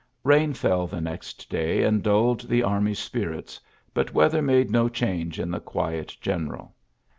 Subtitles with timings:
[0.25, 3.59] '^ Eain fell the next day and dulled the army's spirits,
[3.93, 6.73] but weather made no change in the quiet general.